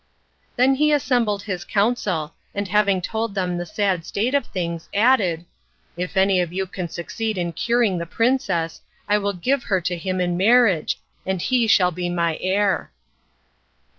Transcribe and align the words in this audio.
Then 0.55 0.73
he 0.73 0.91
assembled 0.91 1.43
his 1.43 1.63
council, 1.63 2.33
and 2.55 2.67
having 2.67 3.03
told 3.03 3.35
them 3.35 3.55
the 3.59 3.67
sad 3.67 4.03
state 4.03 4.33
of 4.33 4.47
things, 4.47 4.89
added: 4.95 5.45
"If 5.95 6.17
any 6.17 6.41
of 6.41 6.51
you 6.51 6.65
can 6.65 6.89
succeed 6.89 7.37
in 7.37 7.53
curing 7.53 7.99
the 7.99 8.07
princess, 8.07 8.81
I 9.07 9.19
will 9.19 9.33
give 9.33 9.65
her 9.65 9.79
to 9.81 9.95
him 9.95 10.19
in 10.19 10.37
marriage, 10.37 10.99
and 11.23 11.39
he 11.39 11.67
shall 11.67 11.91
be 11.91 12.09
my 12.09 12.39
heir." 12.41 12.89